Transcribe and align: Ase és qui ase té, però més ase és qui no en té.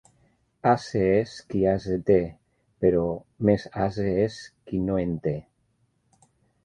Ase 0.69 1.01
és 1.17 1.33
qui 1.51 1.59
ase 1.73 1.99
té, 2.07 2.17
però 2.85 3.03
més 3.51 3.67
ase 3.89 4.07
és 4.25 4.39
qui 4.71 4.81
no 4.89 4.97
en 5.05 5.15
té. 5.29 5.39